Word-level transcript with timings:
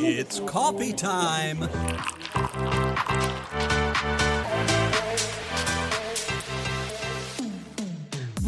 It's 0.00 0.38
coffee 0.40 0.92
time. 0.92 1.68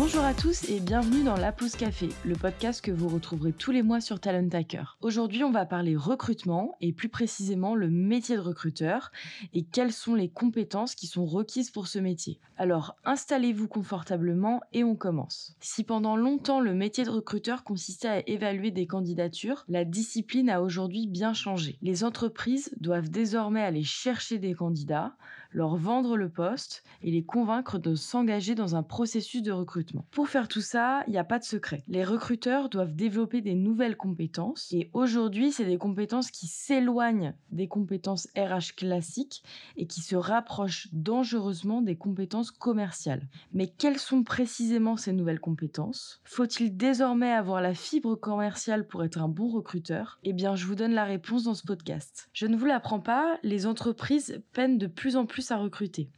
Bonjour 0.00 0.24
à 0.24 0.32
tous 0.32 0.66
et 0.71 0.80
bienvenue 0.80 1.24
dans 1.24 1.37
La 1.37 1.52
Pause 1.52 1.76
Café, 1.76 2.08
le 2.24 2.34
podcast 2.34 2.82
que 2.82 2.90
vous 2.90 3.08
retrouverez 3.08 3.52
tous 3.52 3.71
les 3.71 3.82
mois 3.82 4.00
sur 4.00 4.19
Talent 4.19 4.48
Hacker. 4.50 4.96
Aujourd'hui, 5.03 5.44
on 5.44 5.51
va 5.51 5.66
parler 5.66 5.94
recrutement 5.94 6.74
et 6.80 6.94
plus 6.94 7.10
précisément 7.10 7.74
le 7.74 7.90
métier 7.90 8.37
de 8.37 8.40
recruteur 8.40 9.12
et 9.52 9.62
quelles 9.62 9.92
sont 9.92 10.15
les 10.15 10.30
compétences 10.30 10.94
qui 10.94 11.06
sont 11.06 11.26
requises 11.26 11.71
pour 11.71 11.87
ce 11.87 11.98
métier. 11.98 12.40
Alors, 12.56 12.97
installez-vous 13.04 13.69
confortablement 13.69 14.62
et 14.72 14.84
on 14.84 14.97
commence. 14.97 15.54
Si 15.60 15.84
pendant 15.84 16.16
longtemps 16.16 16.60
le 16.60 16.73
métier 16.73 17.05
de 17.05 17.10
recruteur 17.10 17.62
consistait 17.62 18.09
à 18.09 18.27
évaluer 18.27 18.70
des 18.70 18.87
candidatures, 18.87 19.66
la 19.69 19.84
discipline 19.84 20.48
a 20.48 20.62
aujourd'hui 20.62 21.09
bien 21.09 21.34
changé. 21.34 21.77
Les 21.83 22.05
entreprises 22.05 22.70
doivent 22.80 23.11
désormais 23.11 23.62
aller 23.62 23.84
chercher 23.84 24.39
des 24.39 24.55
candidats, 24.55 25.12
leur 25.51 25.77
vendre 25.77 26.17
le 26.17 26.29
poste 26.29 26.85
et 27.03 27.11
les 27.11 27.25
convaincre 27.25 27.79
de 27.79 27.95
s'engager 27.95 28.55
dans 28.55 28.77
un 28.77 28.83
processus 28.83 29.43
de 29.43 29.53
recrutement. 29.53 30.05
Pour 30.11 30.29
faire 30.29 30.49
tout 30.49 30.61
ça, 30.61 31.03
il 31.07 31.11
n'y 31.13 31.19
a 31.19 31.25
pas 31.25 31.39
de 31.39 31.45
secret. 31.45 31.83
Les 31.89 32.05
recruteurs 32.05 32.69
doivent 32.69 32.95
développer 32.95 33.41
des 33.41 33.55
nouvelles 33.55 33.97
compétences 33.97 34.69
et 34.73 34.91
aujourd'hui, 34.93 35.53
c'est 35.53 35.65
des 35.65 35.79
compétences 35.79 36.31
qui 36.31 36.47
s'éloignent 36.47 37.35
des 37.51 37.69
compétences 37.69 38.29
RH 38.37 38.75
classiques 38.77 39.43
et 39.77 39.87
qui 39.87 40.01
se 40.01 40.17
rapprochent 40.17 40.89
dangereusement 40.93 41.83
des 41.83 41.97
compétences 41.97 42.51
commerciales. 42.51 43.29
Mais 43.53 43.69
quelles 43.69 43.98
sont 43.98 44.23
précisément 44.23 44.97
ces 44.97 45.12
nouvelles 45.12 45.41
compétences? 45.41 46.21
Faut-il 46.25 46.77
désormais 46.77 47.33
avoir 47.33 47.61
la 47.61 47.75
fibre 47.75 48.15
commerciale 48.15 48.87
pour 48.87 49.05
être 49.05 49.19
un 49.19 49.29
bon 49.29 49.48
recruteur? 49.48 50.19
Eh 50.23 50.33
bien, 50.33 50.55
je 50.55 50.67
vous 50.67 50.75
donne 50.75 50.93
la 50.93 51.05
réponse 51.05 51.45
dans 51.45 51.55
ce 51.55 51.67
podcast. 51.67 52.29
Je 52.33 52.47
ne 52.47 52.57
vous 52.57 52.67
l'apprends 52.67 53.01
pas, 53.01 53.39
les 53.42 53.67
entreprises 53.67 54.42
peinent 54.53 54.79
de 54.79 54.87
plus 54.87 55.17
en 55.17 55.27
plus 55.27 55.39
à 55.48 55.56
recruter. 55.56 56.08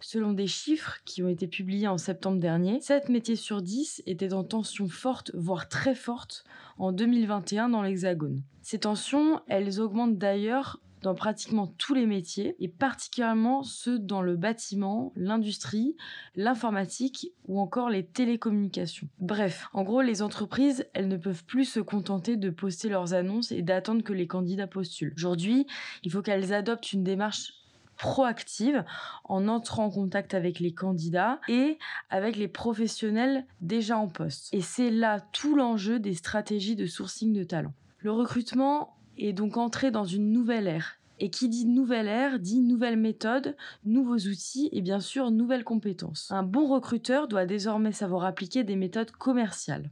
Selon 0.00 0.32
des 0.32 0.46
chiffres 0.46 0.98
qui 1.04 1.22
ont 1.22 1.28
été 1.28 1.46
publiés 1.46 1.88
en 1.88 1.98
septembre 1.98 2.38
dernier, 2.38 2.80
7 2.80 3.08
métiers 3.08 3.36
sur 3.36 3.62
10 3.62 4.02
étaient 4.06 4.34
en 4.34 4.44
tension 4.44 4.88
forte, 4.88 5.30
voire 5.34 5.68
très 5.68 5.94
forte, 5.94 6.44
en 6.78 6.92
2021 6.92 7.70
dans 7.70 7.82
l'Hexagone. 7.82 8.42
Ces 8.62 8.80
tensions, 8.80 9.40
elles 9.48 9.80
augmentent 9.80 10.18
d'ailleurs 10.18 10.80
dans 11.02 11.14
pratiquement 11.14 11.68
tous 11.78 11.94
les 11.94 12.06
métiers, 12.06 12.56
et 12.58 12.68
particulièrement 12.68 13.62
ceux 13.62 13.98
dans 13.98 14.22
le 14.22 14.36
bâtiment, 14.36 15.12
l'industrie, 15.14 15.96
l'informatique 16.34 17.32
ou 17.46 17.60
encore 17.60 17.90
les 17.90 18.04
télécommunications. 18.04 19.08
Bref, 19.18 19.68
en 19.72 19.84
gros, 19.84 20.02
les 20.02 20.20
entreprises, 20.20 20.86
elles 20.94 21.08
ne 21.08 21.16
peuvent 21.16 21.44
plus 21.44 21.64
se 21.64 21.80
contenter 21.80 22.36
de 22.36 22.50
poster 22.50 22.88
leurs 22.88 23.14
annonces 23.14 23.52
et 23.52 23.62
d'attendre 23.62 24.02
que 24.02 24.12
les 24.12 24.26
candidats 24.26 24.66
postulent. 24.66 25.14
Aujourd'hui, 25.16 25.66
il 26.02 26.10
faut 26.10 26.22
qu'elles 26.22 26.52
adoptent 26.52 26.92
une 26.92 27.04
démarche 27.04 27.52
proactive 27.96 28.84
en 29.24 29.48
entrant 29.48 29.86
en 29.86 29.90
contact 29.90 30.34
avec 30.34 30.60
les 30.60 30.72
candidats 30.72 31.40
et 31.48 31.78
avec 32.10 32.36
les 32.36 32.48
professionnels 32.48 33.46
déjà 33.60 33.98
en 33.98 34.08
poste. 34.08 34.52
Et 34.52 34.60
c'est 34.60 34.90
là 34.90 35.20
tout 35.32 35.56
l'enjeu 35.56 35.98
des 35.98 36.14
stratégies 36.14 36.76
de 36.76 36.86
sourcing 36.86 37.32
de 37.32 37.44
talent. 37.44 37.72
Le 37.98 38.12
recrutement 38.12 38.96
est 39.18 39.32
donc 39.32 39.56
entré 39.56 39.90
dans 39.90 40.04
une 40.04 40.32
nouvelle 40.32 40.66
ère. 40.66 40.98
Et 41.18 41.30
qui 41.30 41.48
dit 41.48 41.64
nouvelle 41.64 42.08
ère 42.08 42.38
dit 42.38 42.60
nouvelles 42.60 42.98
méthodes, 42.98 43.56
nouveaux 43.86 44.18
outils 44.18 44.68
et 44.72 44.82
bien 44.82 45.00
sûr 45.00 45.30
nouvelles 45.30 45.64
compétences. 45.64 46.30
Un 46.30 46.42
bon 46.42 46.68
recruteur 46.68 47.26
doit 47.26 47.46
désormais 47.46 47.92
savoir 47.92 48.24
appliquer 48.24 48.64
des 48.64 48.76
méthodes 48.76 49.10
commerciales. 49.12 49.90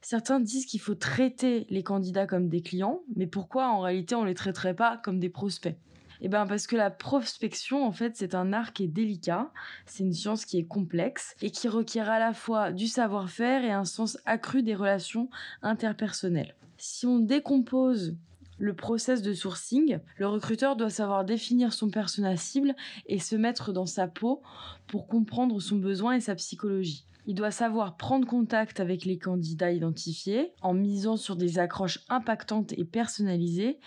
Certains 0.00 0.40
disent 0.40 0.64
qu'il 0.64 0.80
faut 0.80 0.94
traiter 0.94 1.66
les 1.68 1.82
candidats 1.82 2.26
comme 2.26 2.48
des 2.48 2.62
clients, 2.62 3.02
mais 3.14 3.26
pourquoi 3.26 3.68
en 3.68 3.80
réalité 3.80 4.14
on 4.14 4.24
les 4.24 4.34
traiterait 4.34 4.74
pas 4.74 4.96
comme 4.96 5.20
des 5.20 5.28
prospects? 5.28 5.76
Eh 6.20 6.28
ben 6.28 6.46
parce 6.46 6.66
que 6.66 6.76
la 6.76 6.90
prospection, 6.90 7.84
en 7.84 7.92
fait, 7.92 8.16
c'est 8.16 8.34
un 8.34 8.52
art 8.52 8.72
qui 8.72 8.84
est 8.84 8.88
délicat, 8.88 9.50
c'est 9.86 10.04
une 10.04 10.12
science 10.12 10.44
qui 10.44 10.58
est 10.58 10.66
complexe 10.66 11.36
et 11.42 11.50
qui 11.50 11.68
requiert 11.68 12.10
à 12.10 12.18
la 12.18 12.32
fois 12.32 12.72
du 12.72 12.86
savoir-faire 12.86 13.64
et 13.64 13.70
un 13.70 13.84
sens 13.84 14.18
accru 14.26 14.62
des 14.62 14.74
relations 14.74 15.28
interpersonnelles. 15.62 16.54
Si 16.76 17.06
on 17.06 17.18
décompose 17.18 18.16
le 18.58 18.74
process 18.74 19.22
de 19.22 19.32
sourcing, 19.32 19.98
le 20.16 20.26
recruteur 20.26 20.76
doit 20.76 20.90
savoir 20.90 21.24
définir 21.24 21.72
son 21.72 21.90
persona 21.90 22.36
cible 22.36 22.74
et 23.06 23.20
se 23.20 23.36
mettre 23.36 23.72
dans 23.72 23.86
sa 23.86 24.08
peau 24.08 24.42
pour 24.88 25.06
comprendre 25.06 25.60
son 25.60 25.76
besoin 25.76 26.14
et 26.14 26.20
sa 26.20 26.34
psychologie. 26.34 27.04
Il 27.28 27.34
doit 27.34 27.50
savoir 27.50 27.98
prendre 27.98 28.26
contact 28.26 28.80
avec 28.80 29.04
les 29.04 29.18
candidats 29.18 29.70
identifiés 29.70 30.54
en 30.62 30.72
misant 30.72 31.18
sur 31.18 31.36
des 31.36 31.58
accroches 31.58 31.98
impactantes 32.08 32.72
et 32.72 32.86
personnalisées 32.86 33.78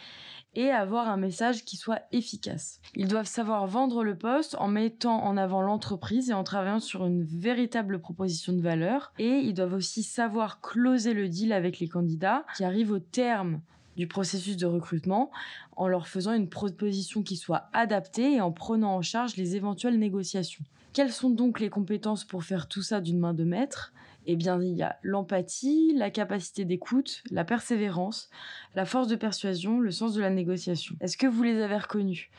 et 0.54 0.70
avoir 0.70 1.10
un 1.10 1.18
message 1.18 1.66
qui 1.66 1.76
soit 1.76 2.04
efficace. 2.12 2.80
Ils 2.94 3.08
doivent 3.08 3.26
savoir 3.26 3.66
vendre 3.66 4.04
le 4.04 4.16
poste 4.16 4.56
en 4.60 4.68
mettant 4.68 5.24
en 5.24 5.38
avant 5.38 5.64
l'entreprise 5.64 6.30
et 6.30 6.34
en 6.34 6.44
travaillant 6.44 6.80
sur 6.80 7.04
une 7.04 7.24
véritable 7.24 8.00
proposition 8.00 8.54
de 8.54 8.62
valeur. 8.62 9.12
Et 9.18 9.40
ils 9.40 9.56
doivent 9.56 9.74
aussi 9.74 10.04
savoir 10.04 10.62
closer 10.62 11.16
le 11.16 11.28
deal 11.28 11.52
avec 11.52 11.80
les 11.80 11.88
candidats 11.88 12.46
qui 12.56 12.64
arrivent 12.64 12.92
au 12.92 13.00
terme 13.00 13.62
du 13.98 14.06
processus 14.06 14.56
de 14.56 14.68
recrutement 14.68 15.32
en 15.76 15.88
leur 15.88 16.08
faisant 16.08 16.34
une 16.34 16.48
proposition 16.48 17.24
qui 17.24 17.38
soit 17.38 17.70
adaptée 17.74 18.36
et 18.36 18.42
en 18.42 18.52
prenant 18.52 18.96
en 18.96 19.02
charge 19.02 19.36
les 19.36 19.56
éventuelles 19.56 19.98
négociations. 19.98 20.64
Quelles 20.94 21.14
sont 21.14 21.30
donc 21.30 21.62
les 21.62 21.70
compétences 21.70 22.26
pour 22.26 22.44
faire 22.44 22.68
tout 22.68 22.82
ça 22.82 23.00
d'une 23.00 23.20
main 23.20 23.34
de 23.34 23.46
maître? 23.46 23.94
Eh 24.26 24.36
bien, 24.36 24.62
il 24.62 24.76
y 24.76 24.84
a 24.84 24.98
l'empathie, 25.04 25.94
la 25.96 26.12
capacité 26.12 26.66
d'écoute, 26.66 27.24
la 27.32 27.46
persévérance, 27.46 28.30
la 28.76 28.86
force 28.86 29.08
de 29.08 29.16
persuasion, 29.16 29.80
le 29.80 29.90
sens 29.90 30.14
de 30.14 30.22
la 30.22 30.30
négociation. 30.30 30.96
Est-ce 31.00 31.18
que 31.18 31.28
vous 31.28 31.44
les 31.44 31.62
avez 31.62 31.78
reconnus 31.78 32.30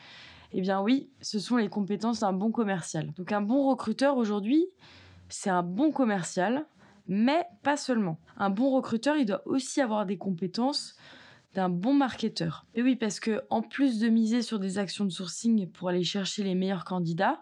Eh 0.53 0.61
bien 0.61 0.81
oui, 0.81 1.09
ce 1.19 1.39
sont 1.39 1.57
les 1.57 1.67
compétences 1.67 2.19
d'un 2.19 2.31
bon 2.31 2.51
commercial. 2.51 3.11
Donc 3.13 3.31
un 3.31 3.41
bon 3.41 3.67
recruteur 3.69 4.17
aujourd'hui, 4.17 4.67
c'est 5.29 5.49
un 5.49 5.63
bon 5.63 5.91
commercial, 5.91 6.65
mais 7.07 7.45
pas 7.63 7.75
seulement. 7.75 8.19
Un 8.37 8.51
bon 8.51 8.69
recruteur, 8.69 9.17
il 9.17 9.25
doit 9.25 9.41
aussi 9.47 9.81
avoir 9.81 10.05
des 10.05 10.17
compétences 10.17 10.95
d'un 11.55 11.69
bon 11.69 11.95
marketeur. 11.95 12.67
Et 12.75 12.83
oui, 12.83 12.95
parce 12.95 13.19
que 13.19 13.41
en 13.49 13.63
plus 13.63 13.99
de 13.99 14.09
miser 14.09 14.43
sur 14.43 14.59
des 14.59 14.77
actions 14.77 15.05
de 15.05 15.09
sourcing 15.09 15.67
pour 15.69 15.89
aller 15.89 16.03
chercher 16.03 16.43
les 16.43 16.55
meilleurs 16.55 16.85
candidats, 16.85 17.41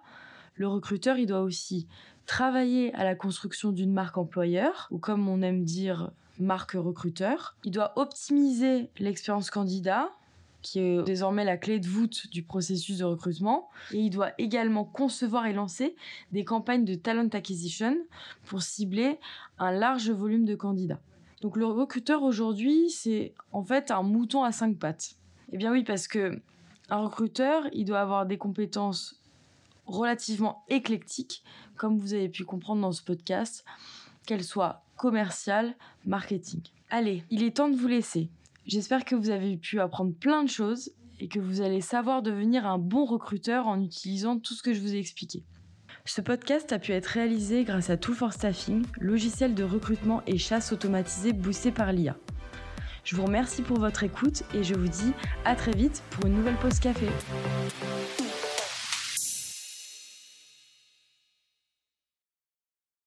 le 0.56 0.68
recruteur, 0.68 1.18
il 1.18 1.26
doit 1.26 1.42
aussi 1.42 1.88
travailler 2.26 2.94
à 2.94 3.04
la 3.04 3.16
construction 3.16 3.72
d'une 3.72 3.92
marque 3.92 4.18
employeur, 4.18 4.88
ou 4.92 4.98
comme 4.98 5.28
on 5.28 5.42
aime 5.42 5.64
dire, 5.64 6.12
marque 6.40 6.74
recruteur. 6.74 7.56
Il 7.64 7.72
doit 7.72 7.94
optimiser 7.98 8.90
l'expérience 9.00 9.50
candidat, 9.50 10.10
qui 10.62 10.80
est 10.80 11.04
désormais 11.04 11.44
la 11.44 11.58
clé 11.58 11.80
de 11.80 11.88
voûte 11.88 12.30
du 12.32 12.44
processus 12.44 13.00
de 13.00 13.04
recrutement. 13.04 13.70
Et 13.92 13.98
il 13.98 14.10
doit 14.10 14.32
également 14.38 14.86
concevoir 14.86 15.46
et 15.48 15.54
lancer 15.54 15.96
des 16.32 16.46
campagnes 16.46 16.86
de 16.86 16.96
talent 16.96 17.30
acquisition 17.30 17.98
pour 18.46 18.62
cibler 18.62 19.20
un 19.58 19.72
large 19.72 20.12
volume 20.12 20.46
de 20.46 20.56
candidats. 20.56 21.00
Donc 21.42 21.58
le 21.58 21.66
recruteur 21.66 22.22
aujourd'hui, 22.22 22.92
c'est 22.92 23.34
en 23.52 23.64
fait 23.64 23.90
un 23.90 24.04
mouton 24.04 24.44
à 24.44 24.52
cinq 24.52 24.78
pattes. 24.78 25.16
Eh 25.52 25.58
bien 25.58 25.72
oui, 25.72 25.84
parce 25.84 26.08
que 26.08 26.40
un 26.90 26.98
recruteur, 26.98 27.64
il 27.74 27.86
doit 27.86 28.02
avoir 28.02 28.26
des 28.26 28.38
compétences 28.38 29.21
relativement 29.92 30.64
éclectique, 30.70 31.44
comme 31.76 31.98
vous 31.98 32.14
avez 32.14 32.30
pu 32.30 32.44
comprendre 32.44 32.82
dans 32.82 32.92
ce 32.92 33.04
podcast, 33.04 33.66
qu'elle 34.26 34.44
soit 34.44 34.84
commerciale, 34.98 35.76
marketing. 36.06 36.62
Allez, 36.90 37.24
il 37.30 37.44
est 37.44 37.58
temps 37.58 37.70
de 37.70 37.76
vous 37.76 37.88
laisser. 37.88 38.30
J'espère 38.66 39.06
que 39.06 39.16
vous 39.16 39.30
avez 39.30 39.58
pu 39.58 39.80
apprendre 39.80 40.14
plein 40.14 40.44
de 40.44 40.50
choses 40.50 40.92
et 41.20 41.28
que 41.28 41.40
vous 41.40 41.62
allez 41.62 41.82
savoir 41.82 42.22
devenir 42.22 42.66
un 42.66 42.78
bon 42.78 43.06
recruteur 43.06 43.68
en 43.68 43.82
utilisant 43.82 44.40
tout 44.40 44.54
ce 44.54 44.64
que 44.64 44.74
je 44.74 44.82
vous 44.82 44.96
ai 44.96 45.00
expliqué. 45.00 45.44
Ce 46.06 46.22
podcast 46.22 46.72
a 46.74 46.80
pu 46.80 46.94
être 46.94 47.06
réalisé 47.08 47.64
grâce 47.64 47.90
à 47.90 47.98
Tool 47.98 48.16
for 48.16 48.34
Staffing, 48.34 48.84
logiciel 49.00 49.54
de 49.54 49.64
recrutement 49.64 50.24
et 50.26 50.38
chasse 50.38 50.72
automatisé 50.72 51.32
boosté 51.32 51.72
par 51.72 51.92
l'IA. 51.92 52.18
Je 53.04 53.16
vous 53.16 53.26
remercie 53.26 53.62
pour 53.62 53.80
votre 53.80 54.04
écoute 54.04 54.44
et 54.54 54.64
je 54.64 54.76
vous 54.76 54.88
dis 54.88 55.14
à 55.46 55.56
très 55.56 55.74
vite 55.74 56.04
pour 56.12 56.26
une 56.26 56.36
nouvelle 56.36 56.58
pause 56.58 56.80
café. 56.80 57.08